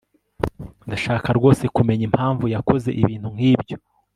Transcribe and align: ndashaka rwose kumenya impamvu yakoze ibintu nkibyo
ndashaka 0.87 1.27
rwose 1.37 1.63
kumenya 1.75 2.03
impamvu 2.09 2.43
yakoze 2.53 2.89
ibintu 3.01 3.27
nkibyo 3.35 3.77